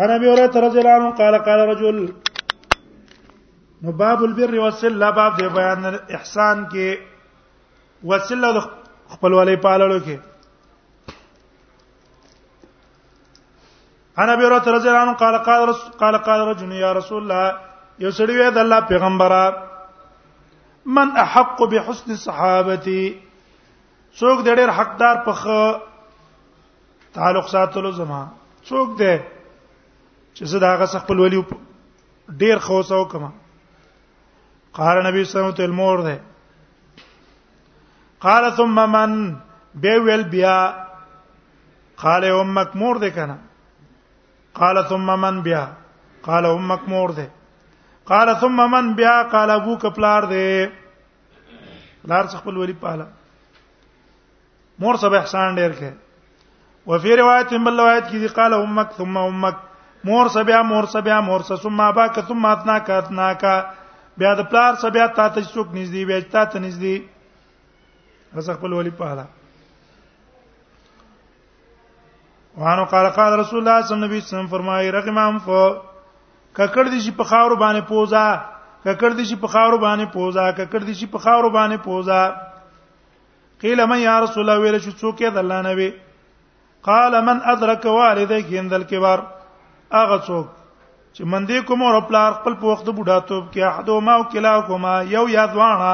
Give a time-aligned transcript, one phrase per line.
[0.00, 1.98] انا ابي هريره رضي الله عنه قال قال رجل
[3.82, 5.84] نو باب البر والصله باب د بیان
[6.16, 6.88] احسان کې
[8.10, 8.60] وصله
[9.14, 10.16] خپل ولې پاللو کې
[14.20, 15.70] انا ابي هريره رضي الله عنه قال قال
[16.02, 17.44] قال قال رجل يا رسول الله
[17.98, 19.54] یو سړی وې د الله پیغمبره
[20.86, 23.04] من احق بحسن صحابتي
[24.20, 28.20] څوک د ډېر حقدار په تعلق ساتلو زما
[28.72, 29.14] څوک دی
[30.34, 31.40] چې زه دا غس خپل ولی
[32.42, 33.28] ډیر خوسو کما
[34.78, 36.20] قال نبی صلی الله علیه وسلم مور ده
[38.26, 39.14] قال ثم من
[39.84, 40.56] بي ويل بیا
[42.04, 43.36] قال امك مور ده کنه
[44.60, 45.62] قال ثم من بیا
[46.28, 47.26] قال امك مور ده
[48.12, 50.72] قال ثم من بیا قال ابوك پلار ده
[52.12, 53.04] لار خپل ولی پاله
[54.78, 59.56] مور سبه احسان ډیر کې وفي روایت بل روایت کې قال امك ثم امك
[60.04, 63.44] مور سبیا مور سبیا مور ثم اباک ثم اتناک اتناک
[64.18, 66.96] بیا د پلار سبیا تا ته څوک نږدې بیا تا ته نږدې
[68.38, 69.26] رس خپل ولی په اړه
[72.62, 75.60] وانه قال قال رسول الله صلی الله علیه وسلم فرمایي رقم ام فو
[76.58, 80.82] ککړ دي چې په خاور باندې پوزا ککړ دي چې په خاور باندې پوزا ککړ
[80.90, 82.22] دي چې په خاور باندې پوزا
[83.64, 85.90] قیل من یا رسول الله ویل چې څوک یې د الله نبی
[86.90, 89.24] قال من ادرك والديك عند الكبر
[89.98, 90.46] هغه څوک
[91.16, 94.92] چې مندې کوم او پلار خپل په وخت بوډاتوب کې احدو ما او کلا کوما
[95.16, 95.92] یو یا ځوانه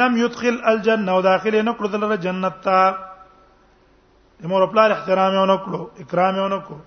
[0.00, 5.56] لم يدخل الجنه او داخله نه کړو دلته جنت ته مور پلار احترام یې نه
[5.64, 6.78] کړو اکرام یې نه کړو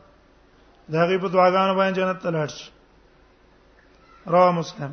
[0.93, 2.71] دا غي په دعاګانو باندې جنت ته لاړ شي
[4.35, 4.91] رواه مسلم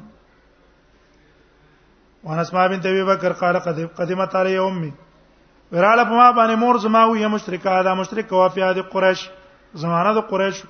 [2.28, 3.58] وان اسماء بنت ابي بکر قال
[3.98, 4.92] قدمت علی امي
[5.74, 9.28] وراله په ما باندې مور زما وې مشرکا دا مشرک وافیا دي قریش
[9.84, 10.62] زمانہ د قریش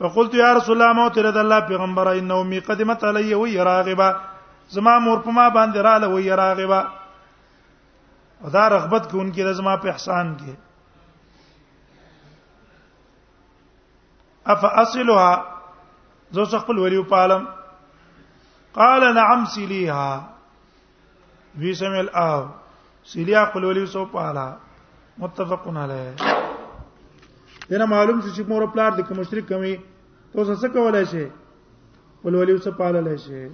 [0.00, 4.14] فقلت يا رسول الله موت رد الله پیغمبر انه می قدمت علي و یراغبا
[4.68, 6.84] زما مور پما ما را له و یراغبا
[8.44, 10.54] ودا رغبت کې انکی رزما په احسان کې
[14.46, 15.44] اف اصلها
[16.32, 17.46] زو خپل ولي په عالم
[18.74, 20.24] قال نعم سليها
[21.60, 22.48] بسم الله
[23.04, 24.50] سلیها قل ولي سو پالا
[25.18, 26.39] متفقون عليه
[27.72, 29.74] دنه معلوم شي چې مور پلار د کوم مشرک کوي
[30.32, 31.24] تاسو څه کولای شئ
[32.24, 33.44] ولولي څه پاللای شئ